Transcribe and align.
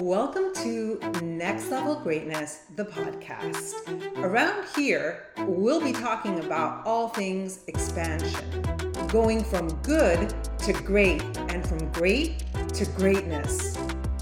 Welcome 0.00 0.52
to 0.56 0.98
Next 1.22 1.70
Level 1.70 1.94
Greatness, 1.94 2.62
the 2.74 2.84
podcast. 2.84 3.74
Around 4.18 4.66
here, 4.74 5.26
we'll 5.46 5.80
be 5.80 5.92
talking 5.92 6.40
about 6.40 6.84
all 6.84 7.08
things 7.08 7.60
expansion, 7.68 8.62
going 9.08 9.44
from 9.44 9.68
good 9.82 10.34
to 10.58 10.72
great, 10.72 11.22
and 11.48 11.66
from 11.68 11.92
great 11.92 12.42
to 12.74 12.86
greatness. 12.96 13.78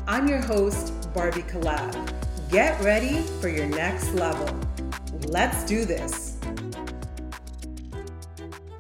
I'm 0.07 0.29
your 0.29 0.43
host, 0.43 0.93
Barbie 1.15 1.43
Kalev. 1.43 1.95
Get 2.51 2.79
ready 2.83 3.23
for 3.41 3.49
your 3.49 3.67
next 3.67 4.13
level. 4.13 4.55
Let's 5.29 5.65
do 5.65 5.87
this. 5.87 6.39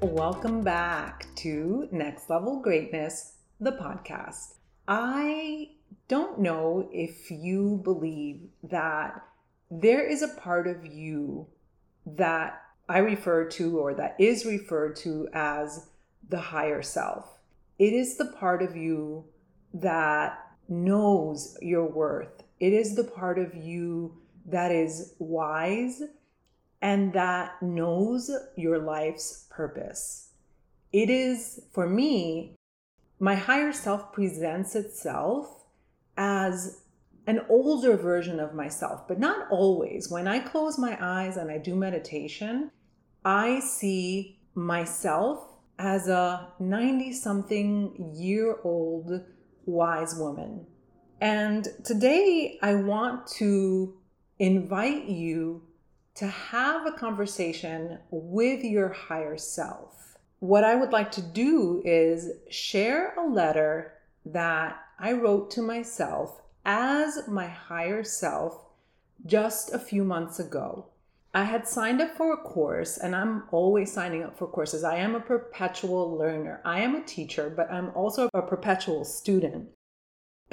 Welcome 0.02 0.60
back 0.60 1.26
to 1.36 1.88
Next 1.90 2.28
Level 2.28 2.60
Greatness, 2.60 3.36
the 3.60 3.72
podcast. 3.72 4.56
I 4.86 5.70
don't 6.12 6.38
know 6.38 6.90
if 6.92 7.30
you 7.30 7.80
believe 7.82 8.42
that 8.62 9.24
there 9.70 10.06
is 10.06 10.20
a 10.20 10.28
part 10.28 10.66
of 10.66 10.84
you 10.84 11.46
that 12.04 12.60
I 12.86 12.98
refer 12.98 13.48
to 13.52 13.78
or 13.78 13.94
that 13.94 14.16
is 14.18 14.44
referred 14.44 14.96
to 14.96 15.30
as 15.32 15.88
the 16.28 16.38
higher 16.38 16.82
self. 16.82 17.38
It 17.78 17.94
is 17.94 18.18
the 18.18 18.26
part 18.26 18.60
of 18.60 18.76
you 18.76 19.24
that 19.72 20.38
knows 20.68 21.56
your 21.62 21.86
worth. 21.86 22.42
It 22.60 22.74
is 22.74 22.94
the 22.94 23.04
part 23.04 23.38
of 23.38 23.54
you 23.54 24.14
that 24.44 24.70
is 24.70 25.14
wise 25.18 26.02
and 26.82 27.14
that 27.14 27.62
knows 27.62 28.30
your 28.54 28.80
life's 28.80 29.46
purpose. 29.48 30.32
It 30.92 31.08
is, 31.08 31.62
for 31.72 31.88
me, 31.88 32.54
my 33.18 33.34
higher 33.34 33.72
self 33.72 34.12
presents 34.12 34.76
itself 34.76 35.61
as 36.16 36.82
an 37.26 37.40
older 37.48 37.96
version 37.96 38.40
of 38.40 38.54
myself, 38.54 39.06
but 39.06 39.18
not 39.18 39.46
always. 39.50 40.10
When 40.10 40.26
I 40.26 40.40
close 40.40 40.78
my 40.78 40.96
eyes 41.00 41.36
and 41.36 41.50
I 41.50 41.58
do 41.58 41.74
meditation, 41.74 42.70
I 43.24 43.60
see 43.60 44.40
myself 44.54 45.46
as 45.78 46.08
a 46.08 46.48
90 46.58 47.12
something 47.12 48.12
year 48.14 48.56
old 48.64 49.24
wise 49.66 50.14
woman. 50.16 50.66
And 51.20 51.68
today 51.84 52.58
I 52.62 52.74
want 52.74 53.26
to 53.38 53.94
invite 54.38 55.04
you 55.04 55.62
to 56.16 56.26
have 56.26 56.86
a 56.86 56.92
conversation 56.92 57.98
with 58.10 58.64
your 58.64 58.88
higher 58.88 59.38
self. 59.38 60.16
What 60.40 60.64
I 60.64 60.74
would 60.74 60.92
like 60.92 61.12
to 61.12 61.22
do 61.22 61.80
is 61.84 62.28
share 62.50 63.14
a 63.14 63.26
letter 63.26 63.94
that 64.26 64.78
I 65.04 65.10
wrote 65.10 65.50
to 65.52 65.62
myself 65.62 66.42
as 66.64 67.26
my 67.26 67.48
higher 67.48 68.04
self 68.04 68.66
just 69.26 69.74
a 69.74 69.78
few 69.80 70.04
months 70.04 70.38
ago. 70.38 70.86
I 71.34 71.42
had 71.42 71.66
signed 71.66 72.00
up 72.00 72.16
for 72.16 72.32
a 72.32 72.36
course, 72.36 72.98
and 72.98 73.16
I'm 73.16 73.44
always 73.50 73.92
signing 73.92 74.22
up 74.22 74.38
for 74.38 74.46
courses. 74.46 74.84
I 74.84 74.98
am 74.98 75.16
a 75.16 75.20
perpetual 75.20 76.16
learner. 76.16 76.60
I 76.64 76.82
am 76.82 76.94
a 76.94 77.02
teacher, 77.02 77.50
but 77.50 77.68
I'm 77.68 77.90
also 77.96 78.28
a 78.32 78.42
perpetual 78.42 79.04
student. 79.04 79.70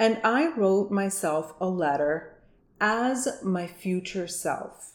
And 0.00 0.18
I 0.24 0.48
wrote 0.48 0.90
myself 0.90 1.54
a 1.60 1.68
letter 1.68 2.36
as 2.80 3.28
my 3.44 3.68
future 3.68 4.26
self. 4.26 4.94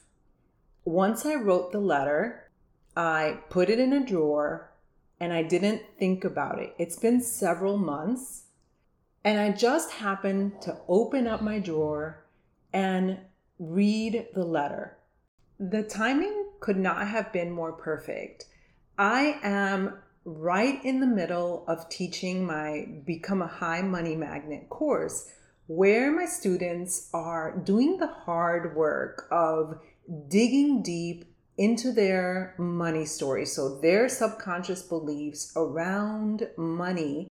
Once 0.83 1.25
I 1.25 1.35
wrote 1.35 1.71
the 1.71 1.79
letter, 1.79 2.51
I 2.97 3.39
put 3.49 3.69
it 3.69 3.79
in 3.79 3.93
a 3.93 4.05
drawer 4.05 4.71
and 5.17 5.31
I 5.31 5.43
didn't 5.43 5.81
think 5.97 6.25
about 6.25 6.59
it. 6.59 6.75
It's 6.77 6.97
been 6.97 7.21
several 7.21 7.77
months 7.77 8.44
and 9.25 9.39
I 9.39 9.51
just 9.51 9.91
happened 9.91 10.61
to 10.61 10.77
open 10.87 11.25
up 11.25 11.41
my 11.41 11.57
drawer 11.57 12.23
and 12.71 13.17
read 13.57 14.27
the 14.35 14.45
letter. 14.45 14.97
The 15.59 15.81
timing 15.81 16.45
could 16.59 16.77
not 16.77 17.07
have 17.07 17.33
been 17.33 17.51
more 17.51 17.73
perfect. 17.73 18.45
I 18.99 19.39
am 19.41 19.97
right 20.25 20.83
in 20.85 20.99
the 20.99 21.07
middle 21.07 21.65
of 21.67 21.89
teaching 21.89 22.45
my 22.45 22.87
Become 23.03 23.41
a 23.41 23.47
High 23.47 23.81
Money 23.81 24.15
Magnet 24.15 24.69
course, 24.69 25.31
where 25.65 26.11
my 26.11 26.25
students 26.25 27.09
are 27.11 27.57
doing 27.57 27.97
the 27.97 28.07
hard 28.07 28.75
work 28.75 29.27
of 29.31 29.79
digging 30.27 30.83
deep 30.83 31.25
into 31.57 31.91
their 31.91 32.53
money 32.59 33.05
story. 33.05 33.45
So, 33.45 33.79
their 33.79 34.07
subconscious 34.07 34.83
beliefs 34.83 35.51
around 35.55 36.47
money 36.57 37.27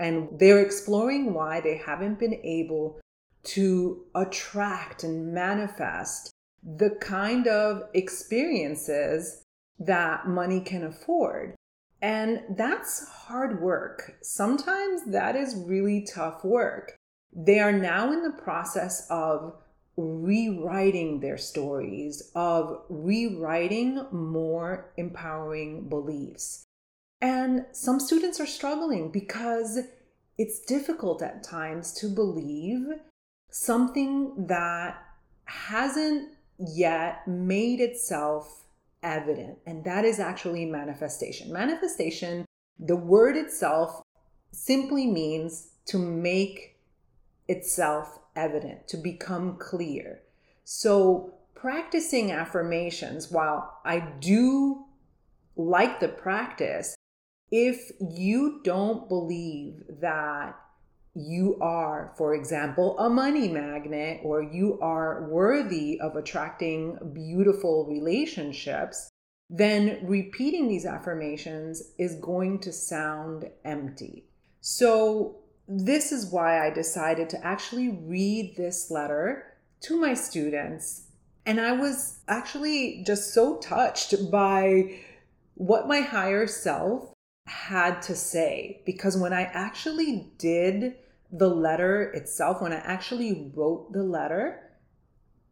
and 0.00 0.28
they're 0.38 0.62
exploring 0.62 1.34
why 1.34 1.60
they 1.60 1.76
haven't 1.76 2.18
been 2.18 2.40
able 2.42 2.98
to 3.42 4.02
attract 4.14 5.04
and 5.04 5.34
manifest 5.34 6.30
the 6.62 6.90
kind 7.00 7.46
of 7.46 7.82
experiences 7.94 9.44
that 9.78 10.26
money 10.26 10.60
can 10.60 10.84
afford. 10.84 11.54
And 12.02 12.40
that's 12.56 13.06
hard 13.08 13.60
work. 13.60 14.16
Sometimes 14.22 15.02
that 15.06 15.36
is 15.36 15.54
really 15.54 16.06
tough 16.12 16.44
work. 16.44 16.96
They 17.32 17.60
are 17.60 17.72
now 17.72 18.10
in 18.10 18.22
the 18.22 18.42
process 18.42 19.06
of 19.10 19.54
rewriting 19.96 21.20
their 21.20 21.36
stories, 21.36 22.30
of 22.34 22.84
rewriting 22.88 24.06
more 24.12 24.92
empowering 24.96 25.90
beliefs. 25.90 26.64
And 27.20 27.66
some 27.72 28.00
students 28.00 28.40
are 28.40 28.46
struggling 28.46 29.10
because 29.10 29.78
it's 30.38 30.60
difficult 30.60 31.22
at 31.22 31.42
times 31.42 31.92
to 31.94 32.08
believe 32.08 32.86
something 33.50 34.46
that 34.46 35.02
hasn't 35.44 36.30
yet 36.58 37.26
made 37.26 37.80
itself 37.80 38.64
evident. 39.02 39.58
And 39.66 39.84
that 39.84 40.04
is 40.04 40.18
actually 40.18 40.64
manifestation. 40.66 41.52
Manifestation, 41.52 42.46
the 42.78 42.96
word 42.96 43.36
itself 43.36 44.02
simply 44.52 45.06
means 45.06 45.72
to 45.86 45.98
make 45.98 46.78
itself 47.48 48.18
evident, 48.36 48.88
to 48.88 48.96
become 48.96 49.56
clear. 49.56 50.20
So, 50.64 51.34
practicing 51.54 52.30
affirmations, 52.30 53.30
while 53.30 53.80
I 53.84 54.00
do 54.20 54.84
like 55.56 56.00
the 56.00 56.08
practice, 56.08 56.94
if 57.50 57.90
you 58.00 58.60
don't 58.64 59.08
believe 59.08 59.82
that 60.00 60.56
you 61.14 61.58
are, 61.60 62.12
for 62.16 62.34
example, 62.34 62.98
a 62.98 63.10
money 63.10 63.48
magnet 63.48 64.20
or 64.22 64.42
you 64.42 64.78
are 64.80 65.28
worthy 65.28 66.00
of 66.00 66.14
attracting 66.14 66.98
beautiful 67.12 67.86
relationships, 67.86 69.10
then 69.48 69.98
repeating 70.04 70.68
these 70.68 70.86
affirmations 70.86 71.82
is 71.98 72.14
going 72.16 72.60
to 72.60 72.72
sound 72.72 73.50
empty. 73.64 74.24
So, 74.60 75.36
this 75.66 76.10
is 76.12 76.32
why 76.32 76.66
I 76.66 76.70
decided 76.70 77.30
to 77.30 77.44
actually 77.44 77.88
read 77.88 78.54
this 78.56 78.90
letter 78.90 79.44
to 79.82 80.00
my 80.00 80.14
students. 80.14 81.06
And 81.46 81.60
I 81.60 81.72
was 81.72 82.20
actually 82.28 83.02
just 83.06 83.32
so 83.32 83.58
touched 83.58 84.30
by 84.30 85.00
what 85.54 85.88
my 85.88 86.00
higher 86.00 86.46
self 86.46 87.12
had 87.50 88.00
to 88.02 88.14
say 88.14 88.80
because 88.86 89.16
when 89.16 89.32
I 89.32 89.42
actually 89.42 90.32
did 90.38 90.94
the 91.32 91.48
letter 91.48 92.10
itself, 92.12 92.62
when 92.62 92.72
I 92.72 92.78
actually 92.78 93.50
wrote 93.54 93.92
the 93.92 94.02
letter, 94.02 94.70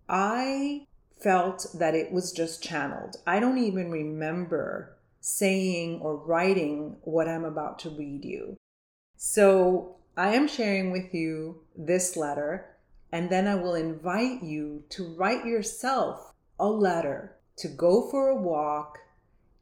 I 0.09 0.87
felt 1.21 1.67
that 1.75 1.95
it 1.95 2.13
was 2.13 2.33
just 2.33 2.63
channeled. 2.63 3.17
I 3.27 3.41
don't 3.41 3.59
even 3.59 3.91
remember 3.91 4.97
saying 5.21 6.01
or 6.01 6.17
writing 6.17 6.97
what 7.03 7.29
I'm 7.29 7.45
about 7.45 7.81
to 7.81 7.91
read 7.91 8.25
you. 8.25 8.57
So 9.17 9.97
I 10.17 10.35
am 10.35 10.47
sharing 10.47 10.93
with 10.93 11.13
you 11.13 11.63
this 11.77 12.17
letter, 12.17 12.77
and 13.11 13.29
then 13.29 13.49
I 13.49 13.57
will 13.57 13.75
invite 13.75 14.43
you 14.43 14.85
to 14.91 15.15
write 15.15 15.45
yourself 15.45 16.33
a 16.59 16.69
letter 16.69 17.37
to 17.57 17.69
go 17.69 18.09
for 18.09 18.29
a 18.29 18.41
walk 18.41 18.99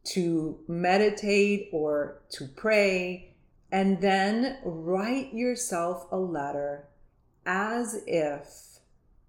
to 0.06 0.58
meditate 0.69 1.69
or 1.73 2.23
to 2.31 2.47
pray, 2.47 3.35
and 3.73 4.00
then 4.00 4.58
write 4.64 5.35
yourself 5.35 6.06
a 6.11 6.17
letter 6.17 6.88
as 7.44 8.03
if 8.06 8.79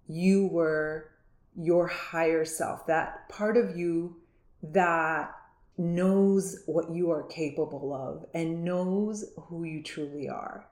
you 0.06 0.46
were 0.46 1.10
your 1.56 1.88
higher 1.88 2.44
self, 2.44 2.86
that 2.86 3.28
part 3.28 3.56
of 3.56 3.76
you 3.76 4.16
that 4.62 5.34
knows 5.76 6.62
what 6.66 6.90
you 6.90 7.10
are 7.10 7.22
capable 7.24 7.92
of 7.92 8.26
and 8.34 8.64
knows 8.64 9.24
who 9.36 9.64
you 9.64 9.82
truly 9.82 10.28
are. 10.28 10.66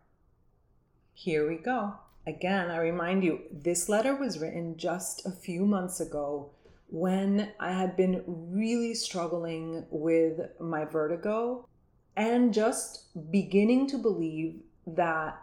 Here 1.13 1.49
we 1.49 1.57
go. 1.57 1.95
Again, 2.27 2.71
I 2.71 2.79
remind 2.79 3.23
you, 3.23 3.41
this 3.53 3.89
letter 3.89 4.15
was 4.15 4.39
written 4.39 4.77
just 4.77 5.25
a 5.25 5.31
few 5.31 5.65
months 5.65 6.01
ago 6.01 6.51
when 6.89 7.53
I 7.59 7.73
had 7.73 7.97
been 7.97 8.23
really 8.27 8.95
struggling 8.95 9.87
with 9.91 10.41
my 10.61 10.85
vertigo 10.85 11.69
and 12.17 12.55
just 12.55 13.09
beginning 13.31 13.89
to 13.89 13.99
believe 13.99 14.61
that 14.87 15.41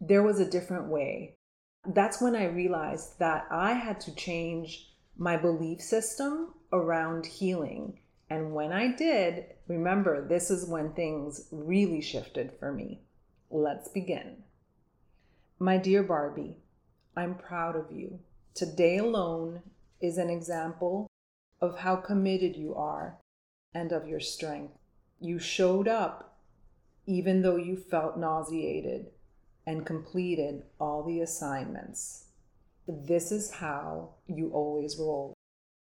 there 0.00 0.22
was 0.22 0.40
a 0.40 0.50
different 0.50 0.88
way. 0.88 1.34
that's 1.94 2.20
when 2.20 2.34
I 2.34 2.46
realized 2.46 3.18
that 3.20 3.46
I 3.50 3.72
had 3.72 4.00
to 4.00 4.14
change 4.14 4.90
my 5.16 5.36
belief 5.36 5.80
system 5.80 6.54
around 6.72 7.26
healing. 7.26 8.00
And 8.28 8.52
when 8.54 8.72
I 8.72 8.94
did, 8.96 9.46
remember, 9.68 10.26
this 10.26 10.50
is 10.50 10.68
when 10.68 10.92
things 10.92 11.46
really 11.52 12.00
shifted 12.00 12.52
for 12.58 12.72
me. 12.72 13.02
Let's 13.50 13.88
begin. 13.88 14.42
My 15.58 15.78
dear 15.78 16.02
Barbie, 16.02 16.58
I'm 17.16 17.36
proud 17.36 17.76
of 17.76 17.92
you. 17.92 18.18
Today 18.54 18.98
alone 18.98 19.62
is 20.00 20.18
an 20.18 20.30
example 20.30 21.06
of 21.60 21.78
how 21.78 21.96
committed 21.96 22.56
you 22.56 22.74
are 22.74 23.18
and 23.74 23.92
of 23.92 24.06
your 24.06 24.20
strength. 24.20 24.74
You 25.20 25.38
showed 25.38 25.88
up 25.88 26.36
even 27.06 27.42
though 27.42 27.56
you 27.56 27.76
felt 27.76 28.18
nauseated 28.18 29.06
and 29.66 29.86
completed 29.86 30.62
all 30.80 31.02
the 31.02 31.20
assignments. 31.20 32.26
This 32.86 33.32
is 33.32 33.50
how 33.50 34.10
you 34.26 34.50
always 34.50 34.96
roll. 34.98 35.34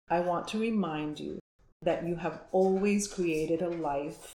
I 0.09 0.21
want 0.21 0.47
to 0.49 0.59
remind 0.59 1.19
you 1.19 1.39
that 1.81 2.05
you 2.05 2.15
have 2.15 2.41
always 2.51 3.07
created 3.07 3.61
a 3.61 3.69
life 3.69 4.33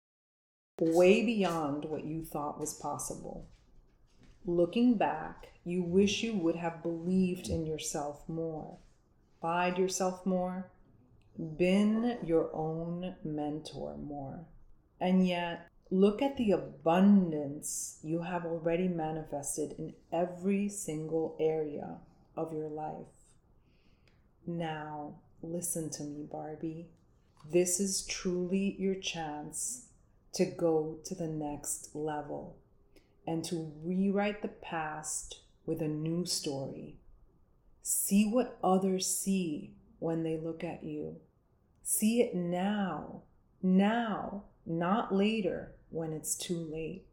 way 0.80 1.24
beyond 1.24 1.86
what 1.86 2.06
you 2.06 2.24
thought 2.24 2.60
was 2.60 2.74
possible. 2.74 3.48
Looking 4.46 4.96
back, 4.96 5.50
you 5.64 5.84
wish 5.84 6.24
you 6.24 6.36
would 6.36 6.56
have 6.56 6.82
believed 6.82 7.48
in 7.48 7.66
yourself 7.66 8.28
more, 8.28 8.78
bide 9.42 9.78
yourself 9.78 10.26
more, 10.26 10.70
been 11.58 12.18
your 12.24 12.50
own 12.54 13.16
mentor 13.24 13.98
more. 13.98 14.46
And 15.00 15.28
yet, 15.28 15.68
look 15.90 16.22
at 16.22 16.38
the 16.38 16.52
abundance 16.52 18.00
you 18.04 18.22
have 18.22 18.46
already 18.46 18.88
manifested 18.88 19.74
in 19.78 19.94
every 20.12 20.70
single 20.70 21.36
area 21.40 21.98
of 22.38 22.54
your 22.54 22.70
life. 22.70 23.08
Now, 24.46 25.16
listen 25.42 25.90
to 25.92 26.04
me, 26.04 26.28
Barbie. 26.32 26.88
This 27.52 27.80
is 27.80 28.06
truly 28.06 28.76
your 28.78 28.96
chance 28.96 29.88
to 30.34 30.46
go 30.46 31.00
to 31.04 31.16
the 31.16 31.28
next 31.28 31.96
level 31.96 32.58
and 33.28 33.44
to 33.46 33.72
rewrite 33.84 34.42
the 34.42 34.48
past 34.48 35.42
with 35.66 35.82
a 35.82 35.88
new 35.88 36.26
story. 36.26 37.01
See 37.82 38.28
what 38.28 38.58
others 38.64 39.08
see 39.08 39.74
when 40.00 40.24
they 40.24 40.38
look 40.38 40.64
at 40.64 40.84
you. 40.84 41.18
See 41.84 42.22
it 42.22 42.36
now, 42.36 43.24
now, 43.62 44.44
not 44.66 45.14
later 45.14 45.74
when 45.90 46.14
it's 46.14 46.36
too 46.36 46.58
late. 46.72 47.06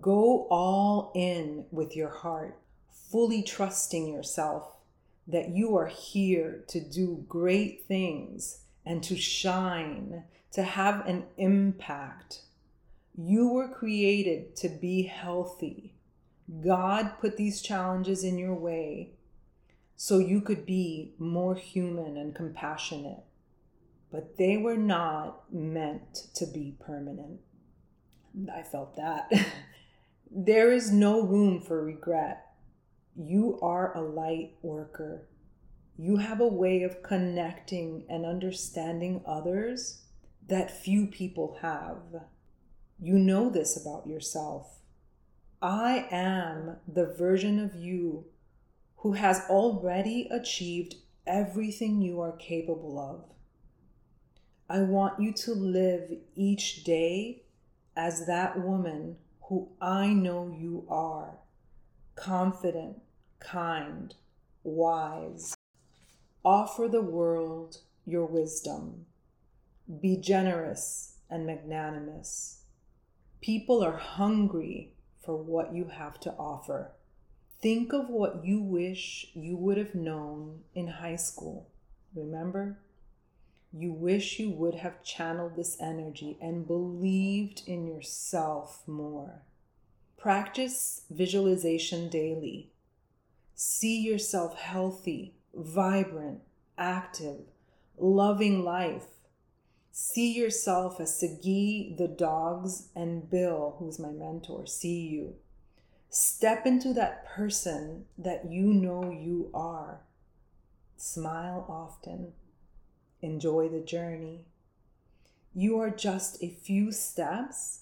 Go 0.00 0.46
all 0.50 1.12
in 1.14 1.64
with 1.70 1.96
your 1.96 2.10
heart, 2.10 2.58
fully 2.90 3.42
trusting 3.42 4.06
yourself 4.06 4.76
that 5.26 5.50
you 5.50 5.76
are 5.76 5.86
here 5.86 6.64
to 6.68 6.80
do 6.80 7.24
great 7.28 7.84
things 7.86 8.64
and 8.84 9.02
to 9.04 9.16
shine, 9.16 10.24
to 10.52 10.62
have 10.62 11.06
an 11.06 11.24
impact. 11.36 12.42
You 13.16 13.48
were 13.48 13.68
created 13.68 14.56
to 14.56 14.68
be 14.68 15.02
healthy. 15.02 15.94
God 16.62 17.12
put 17.20 17.36
these 17.36 17.60
challenges 17.60 18.24
in 18.24 18.38
your 18.38 18.54
way 18.54 19.10
so 20.00 20.18
you 20.18 20.40
could 20.40 20.64
be 20.64 21.12
more 21.18 21.56
human 21.56 22.16
and 22.16 22.32
compassionate. 22.32 23.24
But 24.12 24.38
they 24.38 24.56
were 24.56 24.76
not 24.76 25.52
meant 25.52 26.28
to 26.34 26.46
be 26.46 26.76
permanent. 26.78 27.40
I 28.54 28.62
felt 28.62 28.94
that. 28.94 29.28
there 30.30 30.70
is 30.70 30.92
no 30.92 31.26
room 31.26 31.60
for 31.60 31.84
regret. 31.84 32.46
You 33.16 33.58
are 33.60 33.92
a 33.96 34.00
light 34.00 34.52
worker. 34.62 35.26
You 35.98 36.18
have 36.18 36.40
a 36.40 36.46
way 36.46 36.84
of 36.84 37.02
connecting 37.02 38.04
and 38.08 38.24
understanding 38.24 39.20
others 39.26 40.04
that 40.46 40.84
few 40.84 41.08
people 41.08 41.58
have. 41.60 42.22
You 43.00 43.18
know 43.18 43.50
this 43.50 43.76
about 43.76 44.06
yourself. 44.06 44.78
I 45.60 46.06
am 46.12 46.76
the 46.86 47.06
version 47.06 47.58
of 47.58 47.74
you 47.74 48.26
who 48.98 49.12
has 49.12 49.42
already 49.48 50.28
achieved 50.30 50.96
everything 51.26 52.00
you 52.00 52.20
are 52.20 52.32
capable 52.32 52.98
of. 52.98 53.24
I 54.68 54.82
want 54.82 55.20
you 55.20 55.32
to 55.32 55.54
live 55.54 56.12
each 56.34 56.84
day 56.84 57.42
as 57.96 58.26
that 58.26 58.60
woman 58.60 59.16
who 59.42 59.68
I 59.80 60.08
know 60.08 60.54
you 60.56 60.84
are 60.88 61.38
confident, 62.16 63.00
kind, 63.38 64.14
wise. 64.62 65.54
Offer 66.44 66.88
the 66.88 67.02
world 67.02 67.78
your 68.04 68.26
wisdom. 68.26 69.06
Be 70.00 70.16
generous 70.16 71.18
and 71.30 71.46
magnanimous. 71.46 72.62
People 73.40 73.82
are 73.82 73.96
hungry 73.96 74.92
for 75.24 75.36
what 75.36 75.72
you 75.72 75.84
have 75.86 76.18
to 76.20 76.32
offer. 76.32 76.92
Think 77.60 77.92
of 77.92 78.08
what 78.08 78.44
you 78.44 78.62
wish 78.62 79.32
you 79.34 79.56
would 79.56 79.78
have 79.78 79.94
known 79.94 80.60
in 80.74 80.86
high 80.86 81.16
school. 81.16 81.68
Remember? 82.14 82.78
You 83.72 83.92
wish 83.92 84.38
you 84.38 84.50
would 84.50 84.76
have 84.76 85.02
channeled 85.02 85.56
this 85.56 85.76
energy 85.80 86.38
and 86.40 86.68
believed 86.68 87.62
in 87.66 87.86
yourself 87.86 88.82
more. 88.86 89.42
Practice 90.16 91.02
visualization 91.10 92.08
daily. 92.08 92.70
See 93.56 94.00
yourself 94.02 94.56
healthy, 94.56 95.34
vibrant, 95.52 96.40
active, 96.78 97.40
loving 97.98 98.62
life. 98.62 99.06
See 99.90 100.32
yourself 100.32 101.00
as 101.00 101.18
Sagi, 101.18 101.96
the 101.98 102.06
dogs, 102.06 102.88
and 102.94 103.28
Bill, 103.28 103.74
who's 103.80 103.98
my 103.98 104.10
mentor, 104.10 104.64
see 104.64 105.00
you. 105.08 105.34
Step 106.10 106.64
into 106.64 106.94
that 106.94 107.26
person 107.26 108.06
that 108.16 108.50
you 108.50 108.72
know 108.72 109.10
you 109.10 109.50
are. 109.52 110.00
Smile 110.96 111.66
often. 111.68 112.32
Enjoy 113.20 113.68
the 113.68 113.80
journey. 113.80 114.46
You 115.54 115.78
are 115.80 115.90
just 115.90 116.42
a 116.42 116.48
few 116.48 116.92
steps 116.92 117.80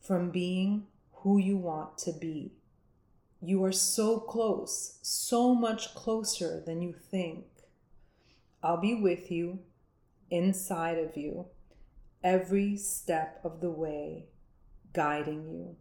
from 0.00 0.30
being 0.30 0.86
who 1.12 1.38
you 1.38 1.56
want 1.56 1.98
to 1.98 2.12
be. 2.12 2.52
You 3.40 3.64
are 3.64 3.72
so 3.72 4.18
close, 4.18 4.98
so 5.02 5.54
much 5.54 5.94
closer 5.94 6.60
than 6.64 6.82
you 6.82 6.92
think. 6.92 7.44
I'll 8.62 8.80
be 8.80 8.94
with 8.94 9.30
you, 9.30 9.60
inside 10.30 10.98
of 10.98 11.16
you, 11.16 11.46
every 12.24 12.76
step 12.76 13.40
of 13.44 13.60
the 13.60 13.70
way, 13.70 14.26
guiding 14.92 15.48
you. 15.48 15.76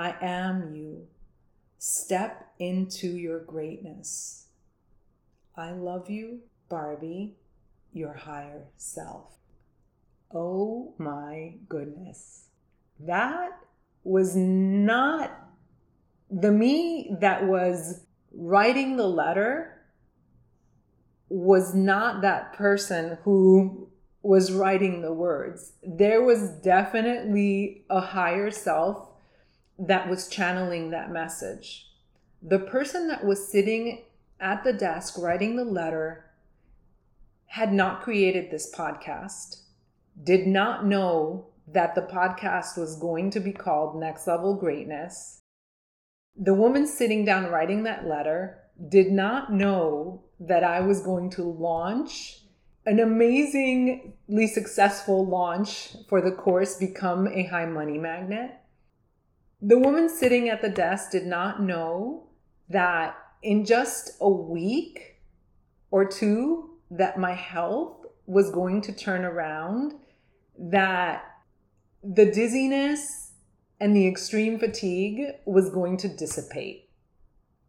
I 0.00 0.16
am 0.22 0.74
you. 0.74 1.08
Step 1.76 2.54
into 2.58 3.06
your 3.06 3.38
greatness. 3.38 4.46
I 5.54 5.72
love 5.72 6.08
you, 6.08 6.40
Barbie, 6.70 7.36
your 7.92 8.14
higher 8.14 8.68
self. 8.78 9.26
Oh 10.32 10.94
my 10.96 11.56
goodness. 11.68 12.46
That 12.98 13.50
was 14.02 14.34
not 14.34 15.32
the 16.30 16.50
me 16.50 17.14
that 17.20 17.44
was 17.44 18.00
writing 18.32 18.96
the 18.96 19.06
letter 19.06 19.82
was 21.28 21.74
not 21.74 22.22
that 22.22 22.54
person 22.54 23.18
who 23.24 23.90
was 24.22 24.50
writing 24.50 25.02
the 25.02 25.12
words. 25.12 25.72
There 25.82 26.22
was 26.22 26.48
definitely 26.48 27.84
a 27.90 28.00
higher 28.00 28.50
self 28.50 29.09
that 29.80 30.08
was 30.08 30.28
channeling 30.28 30.90
that 30.90 31.10
message. 31.10 31.90
The 32.42 32.58
person 32.58 33.08
that 33.08 33.24
was 33.24 33.48
sitting 33.48 34.04
at 34.38 34.64
the 34.64 34.72
desk 34.72 35.18
writing 35.18 35.56
the 35.56 35.64
letter 35.64 36.24
had 37.46 37.72
not 37.72 38.02
created 38.02 38.50
this 38.50 38.72
podcast, 38.72 39.62
did 40.22 40.46
not 40.46 40.86
know 40.86 41.46
that 41.66 41.94
the 41.94 42.02
podcast 42.02 42.78
was 42.78 42.96
going 42.96 43.30
to 43.30 43.40
be 43.40 43.52
called 43.52 43.98
Next 43.98 44.26
Level 44.26 44.54
Greatness, 44.54 45.40
the 46.36 46.54
woman 46.54 46.86
sitting 46.86 47.24
down 47.24 47.50
writing 47.50 47.82
that 47.82 48.06
letter 48.06 48.58
did 48.88 49.10
not 49.10 49.52
know 49.52 50.22
that 50.38 50.64
I 50.64 50.80
was 50.80 51.02
going 51.02 51.30
to 51.30 51.42
launch 51.42 52.40
an 52.86 52.98
amazingly 52.98 54.46
successful 54.46 55.26
launch 55.26 55.96
for 56.08 56.20
the 56.20 56.32
course 56.32 56.76
Become 56.76 57.28
a 57.28 57.44
High 57.44 57.66
Money 57.66 57.98
Magnet. 57.98 58.59
The 59.62 59.78
woman 59.78 60.08
sitting 60.08 60.48
at 60.48 60.62
the 60.62 60.70
desk 60.70 61.10
did 61.10 61.26
not 61.26 61.62
know 61.62 62.28
that 62.70 63.16
in 63.42 63.64
just 63.64 64.12
a 64.20 64.28
week 64.28 65.20
or 65.90 66.06
two 66.06 66.70
that 66.90 67.18
my 67.18 67.34
health 67.34 68.06
was 68.26 68.50
going 68.50 68.80
to 68.82 68.92
turn 68.92 69.24
around, 69.24 69.94
that 70.58 71.24
the 72.02 72.30
dizziness 72.30 73.32
and 73.80 73.94
the 73.94 74.06
extreme 74.06 74.58
fatigue 74.58 75.20
was 75.44 75.70
going 75.70 75.96
to 75.98 76.08
dissipate. 76.08 76.88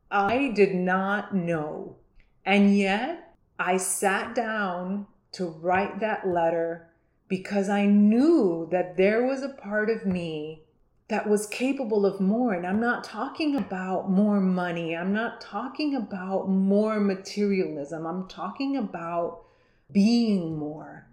I 0.10 0.52
did 0.56 0.76
not 0.76 1.36
know. 1.36 1.98
And 2.46 2.78
yet, 2.78 3.36
I 3.60 3.78
sat 3.78 4.36
down 4.36 5.08
to 5.34 5.46
write 5.46 6.00
that 6.00 6.28
letter 6.28 6.90
because 7.28 7.70
I 7.70 7.86
knew 7.86 8.68
that 8.72 8.98
there 8.98 9.26
was 9.26 9.42
a 9.42 9.50
part 9.50 9.90
of 9.90 10.06
me 10.06 10.64
that 11.12 11.28
was 11.28 11.46
capable 11.46 12.06
of 12.06 12.22
more. 12.22 12.54
And 12.54 12.66
I'm 12.66 12.80
not 12.80 13.04
talking 13.04 13.58
about 13.58 14.10
more 14.10 14.40
money, 14.40 14.96
I'm 14.96 15.12
not 15.12 15.42
talking 15.42 15.94
about 15.94 16.48
more 16.48 17.02
materialism, 17.02 18.06
I'm 18.08 18.30
talking 18.30 18.78
about 18.78 19.44
being 19.92 20.58
more. 20.58 21.08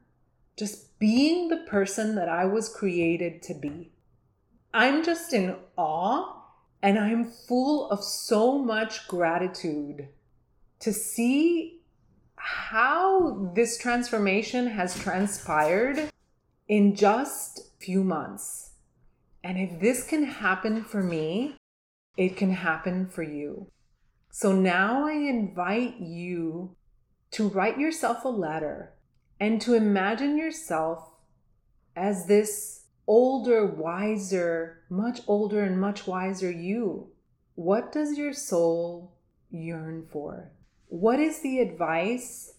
Just 0.57 1.01
being 1.01 1.49
the 1.49 1.65
person 1.69 2.15
that 2.15 2.29
I 2.29 2.45
was 2.45 2.69
created 2.69 3.43
to 3.43 3.55
be. 3.55 3.91
I'm 4.73 5.03
just 5.03 5.33
in 5.33 5.57
awe 5.77 6.45
and 6.81 6.97
I'm 6.97 7.25
full 7.25 7.91
of 7.91 8.05
so 8.05 8.57
much 8.57 9.09
gratitude 9.09 10.07
to 10.79 10.93
see 10.93 11.81
how 12.37 13.51
this 13.53 13.77
transformation 13.77 14.69
has 14.69 14.97
transpired 14.97 16.13
in 16.69 16.95
just 16.95 17.59
a 17.59 17.85
few 17.85 18.05
months 18.05 18.68
and 19.43 19.59
if 19.59 19.81
this 19.81 20.05
can 20.05 20.25
happen 20.25 20.85
for 20.85 21.03
me, 21.03 21.57
it 22.17 22.37
can 22.37 22.53
happen 22.53 23.07
for 23.07 23.23
you. 23.23 23.71
So 24.31 24.53
now 24.53 25.07
I 25.07 25.13
invite 25.13 26.01
you 26.01 26.77
to 27.33 27.49
write 27.49 27.79
yourself 27.79 28.25
a 28.25 28.29
letter 28.29 28.95
and 29.41 29.61
to 29.63 29.75
imagine 29.75 30.37
yourself 30.37 31.11
as 31.95 32.27
this 32.27 32.85
older, 33.07 33.65
wiser, 33.67 34.83
much 34.91 35.21
older, 35.27 35.63
and 35.63 35.81
much 35.81 36.07
wiser 36.07 36.51
you. 36.51 37.09
What 37.55 37.93
does 37.93 38.19
your 38.19 38.33
soul 38.33 39.17
yearn 39.51 40.07
for? 40.11 40.53
What 40.89 41.19
is 41.21 41.41
the 41.41 41.61
advice 41.61 42.55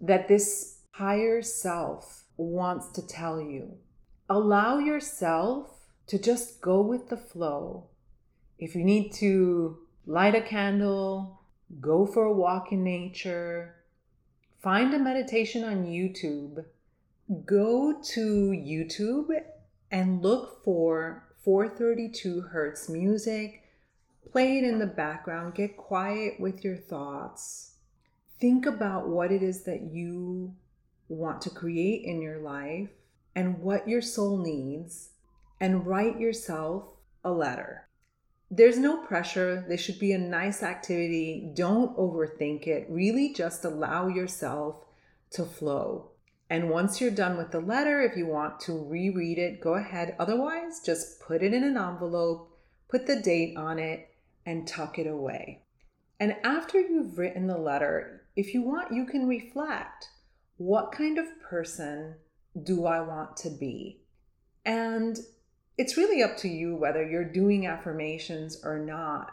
that 0.00 0.28
this 0.28 0.78
higher 0.92 1.42
self 1.42 2.24
wants 2.36 2.90
to 2.92 3.06
tell 3.06 3.40
you? 3.40 3.76
Allow 4.28 4.78
yourself 4.78 5.79
to 6.10 6.18
just 6.18 6.60
go 6.60 6.80
with 6.80 7.08
the 7.08 7.16
flow. 7.16 7.84
If 8.58 8.74
you 8.74 8.82
need 8.82 9.12
to 9.12 9.78
light 10.06 10.34
a 10.34 10.40
candle, 10.40 11.40
go 11.80 12.04
for 12.04 12.24
a 12.24 12.32
walk 12.32 12.72
in 12.72 12.82
nature, 12.82 13.76
find 14.58 14.92
a 14.92 14.98
meditation 14.98 15.62
on 15.62 15.86
YouTube, 15.86 16.64
go 17.46 18.00
to 18.02 18.20
YouTube 18.50 19.40
and 19.92 20.20
look 20.20 20.64
for 20.64 21.28
432 21.44 22.40
hertz 22.40 22.88
music. 22.88 23.62
Play 24.32 24.58
it 24.58 24.64
in 24.64 24.80
the 24.80 24.86
background, 24.88 25.54
get 25.54 25.76
quiet 25.76 26.40
with 26.40 26.64
your 26.64 26.76
thoughts. 26.76 27.74
Think 28.40 28.66
about 28.66 29.08
what 29.08 29.30
it 29.30 29.44
is 29.44 29.62
that 29.62 29.82
you 29.92 30.56
want 31.08 31.40
to 31.42 31.50
create 31.50 32.02
in 32.04 32.20
your 32.20 32.38
life 32.38 32.88
and 33.36 33.60
what 33.60 33.88
your 33.88 34.02
soul 34.02 34.38
needs 34.38 35.09
and 35.60 35.86
write 35.86 36.18
yourself 36.18 36.84
a 37.22 37.30
letter. 37.30 37.88
There's 38.50 38.78
no 38.78 39.04
pressure. 39.04 39.64
This 39.68 39.80
should 39.80 39.98
be 39.98 40.12
a 40.12 40.18
nice 40.18 40.62
activity. 40.62 41.52
Don't 41.54 41.96
overthink 41.96 42.66
it. 42.66 42.86
Really 42.90 43.32
just 43.32 43.64
allow 43.64 44.08
yourself 44.08 44.84
to 45.32 45.44
flow. 45.44 46.10
And 46.48 46.68
once 46.68 47.00
you're 47.00 47.12
done 47.12 47.36
with 47.36 47.52
the 47.52 47.60
letter, 47.60 48.00
if 48.00 48.16
you 48.16 48.26
want 48.26 48.58
to 48.60 48.72
reread 48.72 49.38
it, 49.38 49.60
go 49.60 49.74
ahead. 49.74 50.16
Otherwise, 50.18 50.80
just 50.84 51.20
put 51.20 51.44
it 51.44 51.54
in 51.54 51.62
an 51.62 51.76
envelope, 51.76 52.50
put 52.88 53.06
the 53.06 53.20
date 53.20 53.56
on 53.56 53.78
it, 53.78 54.08
and 54.44 54.66
tuck 54.66 54.98
it 54.98 55.06
away. 55.06 55.62
And 56.18 56.34
after 56.42 56.80
you've 56.80 57.18
written 57.18 57.46
the 57.46 57.56
letter, 57.56 58.26
if 58.34 58.52
you 58.52 58.62
want, 58.62 58.92
you 58.92 59.06
can 59.06 59.28
reflect 59.28 60.08
what 60.56 60.90
kind 60.90 61.18
of 61.18 61.40
person 61.40 62.16
do 62.64 62.84
I 62.84 63.00
want 63.00 63.36
to 63.38 63.50
be? 63.50 64.00
And 64.64 65.18
it's 65.80 65.96
really 65.96 66.22
up 66.22 66.36
to 66.36 66.46
you 66.46 66.76
whether 66.76 67.08
you're 67.08 67.24
doing 67.24 67.66
affirmations 67.66 68.60
or 68.62 68.78
not. 68.78 69.30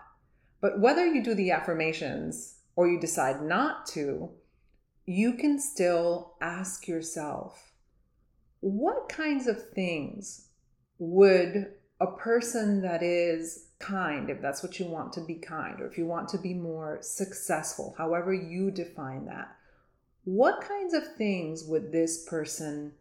But 0.61 0.79
whether 0.79 1.05
you 1.05 1.21
do 1.21 1.35
the 1.35 1.51
affirmations 1.51 2.59
or 2.77 2.87
you 2.87 3.01
decide 3.01 3.41
not 3.41 3.85
to, 3.87 4.29
you 5.05 5.33
can 5.33 5.59
still 5.59 6.35
ask 6.39 6.87
yourself 6.87 7.73
what 8.61 9.09
kinds 9.09 9.47
of 9.47 9.71
things 9.71 10.47
would 10.99 11.73
a 11.99 12.07
person 12.07 12.81
that 12.81 13.03
is 13.03 13.67
kind, 13.79 14.29
if 14.29 14.41
that's 14.41 14.63
what 14.63 14.79
you 14.79 14.85
want 14.85 15.11
to 15.13 15.21
be 15.21 15.35
kind, 15.35 15.81
or 15.81 15.85
if 15.85 15.97
you 15.97 16.05
want 16.05 16.29
to 16.29 16.37
be 16.37 16.53
more 16.53 16.99
successful, 17.01 17.93
however 17.97 18.33
you 18.33 18.71
define 18.71 19.25
that, 19.25 19.53
what 20.23 20.61
kinds 20.61 20.93
of 20.93 21.15
things 21.17 21.65
would 21.65 21.91
this 21.91 22.23
person 22.23 22.93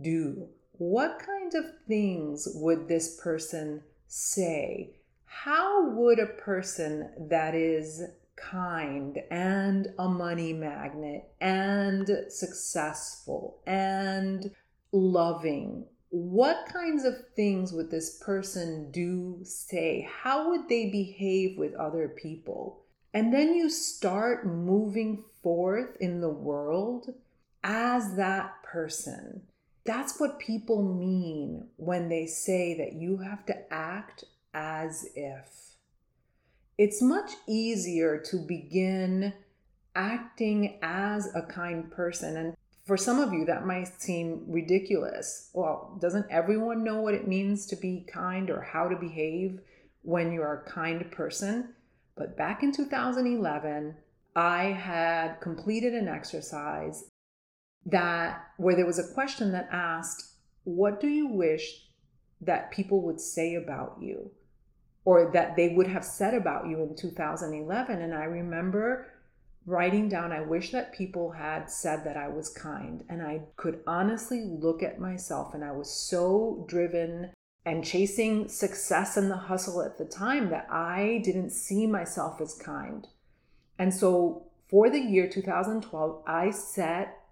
do? 0.00 0.48
What 0.78 1.20
kind 1.24 1.54
of 1.54 1.64
things 1.86 2.48
would 2.54 2.88
this 2.88 3.20
person 3.20 3.82
say? 4.08 4.96
How 5.24 5.90
would 5.90 6.18
a 6.18 6.26
person 6.26 7.10
that 7.28 7.54
is 7.54 8.02
kind 8.36 9.18
and 9.30 9.88
a 9.98 10.08
money 10.08 10.52
magnet 10.52 11.28
and 11.40 12.08
successful 12.28 13.58
and 13.66 14.50
loving, 14.92 15.86
what 16.10 16.66
kinds 16.72 17.04
of 17.04 17.14
things 17.34 17.72
would 17.72 17.90
this 17.90 18.18
person 18.18 18.90
do, 18.90 19.40
say? 19.42 20.08
How 20.22 20.50
would 20.50 20.68
they 20.68 20.90
behave 20.90 21.58
with 21.58 21.74
other 21.74 22.08
people? 22.08 22.80
And 23.12 23.32
then 23.32 23.54
you 23.54 23.70
start 23.70 24.46
moving 24.46 25.24
forth 25.42 25.96
in 26.00 26.20
the 26.20 26.30
world 26.30 27.14
as 27.62 28.16
that 28.16 28.62
person 28.62 29.42
that's 29.84 30.18
what 30.18 30.38
people 30.38 30.82
mean 30.82 31.68
when 31.76 32.08
they 32.08 32.26
say 32.26 32.74
that 32.78 32.94
you 32.94 33.18
have 33.18 33.44
to 33.46 33.72
act 33.72 34.24
as 34.54 35.06
if. 35.14 35.76
It's 36.78 37.02
much 37.02 37.32
easier 37.46 38.18
to 38.30 38.38
begin 38.38 39.34
acting 39.94 40.78
as 40.82 41.32
a 41.34 41.42
kind 41.42 41.90
person. 41.90 42.36
And 42.36 42.56
for 42.86 42.96
some 42.96 43.20
of 43.20 43.32
you, 43.32 43.44
that 43.44 43.66
might 43.66 44.00
seem 44.00 44.44
ridiculous. 44.48 45.50
Well, 45.52 45.96
doesn't 46.00 46.26
everyone 46.30 46.82
know 46.82 47.00
what 47.00 47.14
it 47.14 47.28
means 47.28 47.66
to 47.66 47.76
be 47.76 48.06
kind 48.12 48.50
or 48.50 48.62
how 48.62 48.88
to 48.88 48.96
behave 48.96 49.60
when 50.02 50.32
you're 50.32 50.64
a 50.66 50.70
kind 50.70 51.10
person? 51.10 51.74
But 52.16 52.36
back 52.36 52.62
in 52.62 52.72
2011, 52.72 53.96
I 54.34 54.64
had 54.64 55.40
completed 55.40 55.94
an 55.94 56.08
exercise 56.08 57.04
that 57.86 58.50
where 58.56 58.76
there 58.76 58.86
was 58.86 58.98
a 58.98 59.14
question 59.14 59.52
that 59.52 59.68
asked, 59.70 60.32
What 60.64 61.00
do 61.00 61.08
you 61.08 61.26
wish 61.26 61.86
that 62.40 62.70
people 62.70 63.02
would 63.02 63.20
say 63.20 63.54
about 63.54 63.98
you? 64.00 64.30
Or 65.04 65.30
that 65.32 65.56
they 65.56 65.68
would 65.68 65.86
have 65.86 66.04
said 66.04 66.32
about 66.32 66.66
you 66.66 66.82
in 66.82 66.96
2011. 66.96 68.00
And 68.00 68.14
I 68.14 68.24
remember 68.24 69.06
writing 69.66 70.08
down, 70.08 70.32
I 70.32 70.40
wish 70.40 70.72
that 70.72 70.94
people 70.94 71.30
had 71.30 71.70
said 71.70 72.04
that 72.04 72.16
I 72.16 72.28
was 72.28 72.48
kind. 72.48 73.04
And 73.08 73.22
I 73.22 73.42
could 73.56 73.80
honestly 73.86 74.44
look 74.44 74.82
at 74.82 75.00
myself, 75.00 75.54
and 75.54 75.64
I 75.64 75.72
was 75.72 75.90
so 75.90 76.64
driven 76.68 77.30
and 77.66 77.84
chasing 77.84 78.48
success 78.48 79.16
and 79.16 79.30
the 79.30 79.36
hustle 79.36 79.82
at 79.82 79.96
the 79.96 80.04
time 80.04 80.50
that 80.50 80.66
I 80.70 81.22
didn't 81.24 81.50
see 81.50 81.86
myself 81.86 82.40
as 82.40 82.54
kind. 82.54 83.08
And 83.78 83.92
so 83.92 84.46
for 84.68 84.90
the 84.90 85.00
year 85.00 85.28
2012, 85.28 86.22
I 86.26 86.50
set 86.50 87.23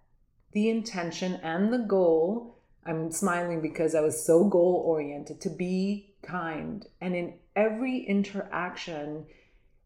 the 0.53 0.69
intention 0.69 1.35
and 1.43 1.73
the 1.73 1.79
goal. 1.79 2.59
I'm 2.85 3.11
smiling 3.11 3.61
because 3.61 3.95
I 3.95 4.01
was 4.01 4.25
so 4.25 4.45
goal 4.45 4.83
oriented 4.87 5.41
to 5.43 5.51
be 5.51 6.15
kind. 6.23 6.87
And 7.01 7.15
in 7.15 7.35
every 7.55 7.99
interaction, 7.99 9.27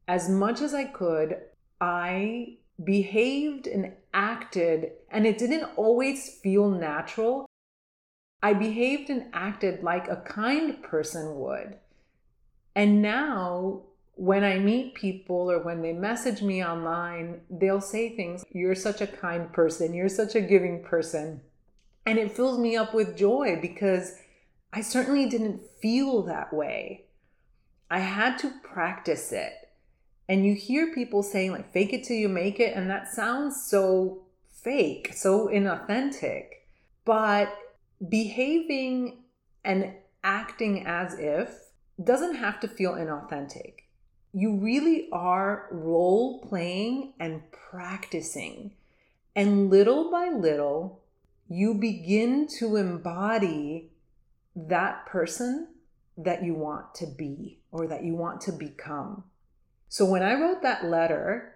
as 0.08 0.28
much 0.28 0.60
as 0.60 0.74
I 0.74 0.84
could, 0.84 1.38
I 1.80 2.58
behaved 2.82 3.66
and 3.66 3.92
acted, 4.12 4.92
and 5.10 5.26
it 5.26 5.38
didn't 5.38 5.70
always 5.76 6.38
feel 6.42 6.70
natural. 6.70 7.46
I 8.42 8.52
behaved 8.52 9.10
and 9.10 9.26
acted 9.32 9.82
like 9.82 10.08
a 10.08 10.16
kind 10.16 10.82
person 10.82 11.36
would. 11.36 11.78
And 12.74 13.00
now 13.00 13.82
when 14.16 14.44
I 14.44 14.58
meet 14.58 14.94
people 14.94 15.50
or 15.50 15.58
when 15.58 15.82
they 15.82 15.92
message 15.92 16.40
me 16.40 16.64
online, 16.64 17.42
they'll 17.50 17.82
say 17.82 18.16
things, 18.16 18.44
You're 18.50 18.74
such 18.74 19.02
a 19.02 19.06
kind 19.06 19.52
person, 19.52 19.94
you're 19.94 20.08
such 20.08 20.34
a 20.34 20.40
giving 20.40 20.82
person. 20.82 21.42
And 22.06 22.18
it 22.18 22.32
fills 22.32 22.58
me 22.58 22.76
up 22.76 22.94
with 22.94 23.16
joy 23.16 23.58
because 23.60 24.14
I 24.72 24.80
certainly 24.80 25.28
didn't 25.28 25.60
feel 25.82 26.22
that 26.22 26.52
way. 26.52 27.04
I 27.90 27.98
had 27.98 28.38
to 28.38 28.52
practice 28.62 29.32
it. 29.32 29.52
And 30.28 30.46
you 30.46 30.54
hear 30.54 30.94
people 30.94 31.22
saying, 31.22 31.52
like, 31.52 31.72
fake 31.72 31.92
it 31.92 32.04
till 32.04 32.16
you 32.16 32.28
make 32.28 32.58
it. 32.58 32.74
And 32.74 32.88
that 32.88 33.12
sounds 33.12 33.66
so 33.66 34.22
fake, 34.62 35.12
so 35.14 35.48
inauthentic. 35.48 36.46
But 37.04 37.54
behaving 38.08 39.24
and 39.64 39.92
acting 40.24 40.86
as 40.86 41.18
if 41.18 41.50
doesn't 42.02 42.36
have 42.36 42.60
to 42.60 42.68
feel 42.68 42.94
inauthentic 42.94 43.85
you 44.36 44.54
really 44.58 45.08
are 45.12 45.66
role 45.70 46.40
playing 46.46 47.14
and 47.18 47.40
practicing. 47.70 48.70
And 49.34 49.70
little 49.70 50.10
by 50.10 50.28
little, 50.28 51.00
you 51.48 51.72
begin 51.72 52.46
to 52.58 52.76
embody 52.76 53.92
that 54.54 55.06
person 55.06 55.68
that 56.18 56.44
you 56.44 56.52
want 56.52 56.94
to 56.96 57.06
be 57.06 57.60
or 57.72 57.86
that 57.86 58.04
you 58.04 58.14
want 58.14 58.42
to 58.42 58.52
become. 58.52 59.24
So 59.88 60.04
when 60.04 60.22
I 60.22 60.34
wrote 60.34 60.60
that 60.60 60.84
letter, 60.84 61.54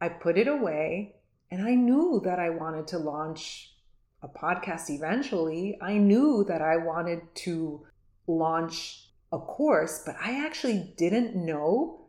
I 0.00 0.08
put 0.08 0.36
it 0.36 0.48
away 0.48 1.14
and 1.48 1.64
I 1.64 1.76
knew 1.76 2.20
that 2.24 2.40
I 2.40 2.50
wanted 2.50 2.88
to 2.88 2.98
launch 2.98 3.72
a 4.20 4.26
podcast 4.26 4.90
eventually. 4.90 5.78
I 5.80 5.98
knew 5.98 6.44
that 6.48 6.60
I 6.60 6.76
wanted 6.76 7.32
to 7.44 7.86
launch 8.26 9.03
a 9.34 9.38
course, 9.40 10.02
but 10.06 10.16
I 10.22 10.44
actually 10.46 10.94
didn't 10.96 11.34
know 11.34 12.06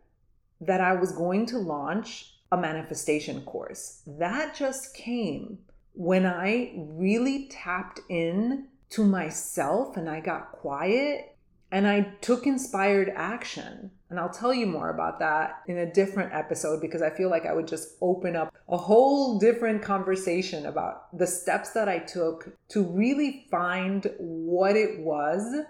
that 0.62 0.80
I 0.80 0.94
was 0.94 1.12
going 1.12 1.48
to 1.48 1.58
launch 1.58 2.36
a 2.52 2.58
manifestation 2.58 3.42
course. 3.42 4.02
That 4.06 4.56
just 4.56 4.96
came 4.96 5.58
when 5.94 6.26
I 6.26 6.74
really 6.76 7.48
tapped 7.48 8.00
in 8.10 8.68
to 8.92 9.04
myself 9.04 9.98
and 9.98 10.10
I 10.10 10.20
got 10.20 10.52
quiet 10.52 11.36
and 11.72 11.88
I 11.88 12.02
took 12.22 12.46
inspired 12.46 13.12
action. 13.16 13.92
And 14.10 14.20
I'll 14.20 14.30
tell 14.30 14.54
you 14.54 14.68
more 14.68 14.92
about 14.92 15.20
that 15.20 15.64
in 15.68 15.80
a 15.80 15.92
different 15.92 16.32
episode 16.32 16.80
because 16.80 17.02
I 17.02 17.10
feel 17.10 17.30
like 17.30 17.48
I 17.48 17.54
would 17.54 17.68
just 17.68 17.98
open 18.02 18.36
up 18.36 18.54
a 18.70 18.78
whole 18.78 19.40
different 19.40 19.82
conversation 19.82 20.68
about 20.68 21.18
the 21.18 21.26
steps 21.26 21.72
that 21.72 21.90
I 21.90 22.00
took 22.00 22.56
to 22.70 22.84
really 22.84 23.48
find 23.50 24.06
what 24.20 24.76
it 24.76 25.00
was 25.00 25.66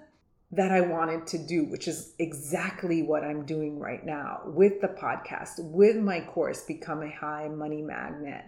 that 0.56 0.72
I 0.72 0.82
wanted 0.82 1.28
to 1.28 1.38
do, 1.38 1.66
which 1.66 1.88
is 1.88 2.14
exactly 2.18 3.04
what 3.04 3.24
I'm 3.24 3.46
doing 3.46 3.80
right 3.80 4.06
now 4.06 4.42
with 4.46 4.82
the 4.82 4.88
podcast, 4.88 5.60
with 5.60 5.98
my 5.98 6.22
course, 6.22 6.64
Become 6.64 7.04
a 7.04 7.12
High 7.12 7.48
Money 7.50 7.82
Magnet. 7.82 8.46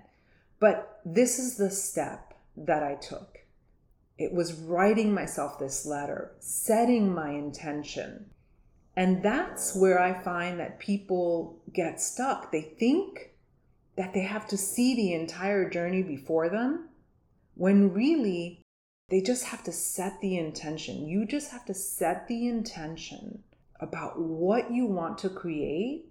But 0.60 1.00
this 1.06 1.38
is 1.38 1.58
the 1.58 1.70
step 1.70 2.34
that 2.56 2.82
I 2.84 2.96
took. 2.96 3.40
It 4.18 4.34
was 4.34 4.54
writing 4.54 5.14
myself 5.14 5.60
this 5.60 5.86
letter, 5.86 6.32
setting 6.40 7.14
my 7.14 7.32
intention. 7.32 8.32
And 8.96 9.22
that's 9.22 9.76
where 9.76 10.00
I 10.00 10.24
find 10.24 10.60
that 10.60 10.80
people 10.80 11.62
get 11.72 12.02
stuck. 12.02 12.52
They 12.52 12.62
think 12.62 13.32
that 13.96 14.14
they 14.14 14.24
have 14.24 14.48
to 14.48 14.58
see 14.58 14.96
the 14.96 15.14
entire 15.14 15.70
journey 15.70 16.02
before 16.02 16.50
them, 16.50 16.90
when 17.56 17.94
really 17.94 18.64
they 19.10 19.22
just 19.22 19.46
have 19.46 19.64
to 19.64 19.72
set 19.72 20.20
the 20.20 20.38
intention. 20.38 21.08
You 21.08 21.26
just 21.26 21.52
have 21.52 21.66
to 21.66 21.74
set 21.74 22.28
the 22.28 22.48
intention 22.48 23.44
about 23.80 24.20
what 24.20 24.72
you 24.72 24.86
want 24.86 25.18
to 25.20 25.30
create 25.30 26.06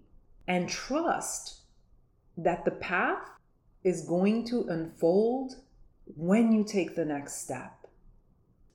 and 0.49 0.69
trust 0.69 1.61
that 2.38 2.65
the 2.65 2.71
path 2.71 3.23
is 3.85 4.09
going 4.09 4.47
to 4.47 4.67
unfold 4.69 5.57
when 6.17 6.53
you 6.53 6.65
take 6.65 6.95
the 6.95 7.05
next 7.05 7.43
step. 7.43 7.73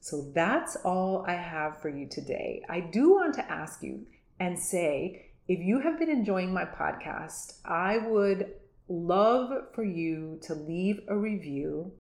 So 0.01 0.31
that's 0.33 0.75
all 0.77 1.25
I 1.27 1.33
have 1.33 1.81
for 1.81 1.89
you 1.89 2.07
today. 2.07 2.63
I 2.69 2.79
do 2.79 3.11
want 3.11 3.33
to 3.35 3.51
ask 3.51 3.81
you 3.81 4.05
and 4.39 4.57
say 4.57 5.31
if 5.47 5.59
you 5.59 5.79
have 5.79 5.99
been 5.99 6.09
enjoying 6.09 6.53
my 6.53 6.65
podcast, 6.65 7.59
I 7.65 7.97
would 7.97 8.53
love 8.87 9.73
for 9.73 9.83
you 9.83 10.39
to 10.43 10.53
leave 10.53 11.01
a 11.07 11.17
review. 11.17 11.93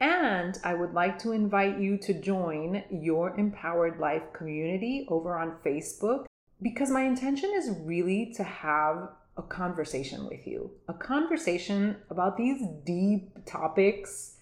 And 0.00 0.58
I 0.62 0.74
would 0.74 0.92
like 0.92 1.18
to 1.20 1.32
invite 1.32 1.78
you 1.78 1.96
to 1.98 2.20
join 2.20 2.84
your 2.90 3.34
Empowered 3.38 3.98
Life 3.98 4.32
community 4.32 5.06
over 5.08 5.38
on 5.38 5.56
Facebook 5.64 6.26
because 6.60 6.90
my 6.90 7.02
intention 7.02 7.50
is 7.54 7.70
really 7.80 8.32
to 8.36 8.42
have 8.42 9.08
a 9.36 9.42
conversation 9.42 10.26
with 10.26 10.46
you, 10.46 10.70
a 10.88 10.94
conversation 10.94 11.96
about 12.10 12.36
these 12.36 12.62
deep 12.84 13.30
topics 13.46 14.36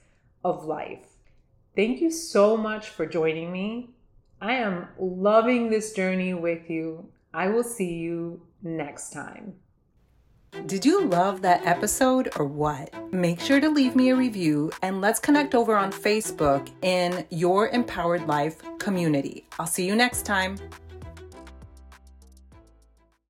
of 0.44 0.64
life. 0.64 1.06
Thank 1.74 2.00
you 2.00 2.10
so 2.10 2.56
much 2.56 2.88
for 2.88 3.06
joining 3.06 3.52
me. 3.52 3.90
I 4.40 4.54
am 4.54 4.88
loving 4.98 5.70
this 5.70 5.92
journey 5.92 6.34
with 6.34 6.70
you. 6.70 7.08
I 7.32 7.48
will 7.48 7.64
see 7.64 7.94
you 7.94 8.42
next 8.62 9.12
time. 9.12 9.54
Did 10.66 10.86
you 10.86 11.04
love 11.04 11.42
that 11.42 11.66
episode 11.66 12.30
or 12.38 12.46
what? 12.46 12.90
Make 13.12 13.38
sure 13.38 13.60
to 13.60 13.68
leave 13.68 13.94
me 13.94 14.10
a 14.10 14.16
review 14.16 14.72
and 14.80 15.00
let's 15.00 15.20
connect 15.20 15.54
over 15.54 15.76
on 15.76 15.92
Facebook 15.92 16.70
in 16.82 17.26
your 17.30 17.68
Empowered 17.68 18.26
Life 18.26 18.62
community. 18.78 19.46
I'll 19.58 19.66
see 19.66 19.86
you 19.86 19.94
next 19.94 20.24
time. 20.24 20.56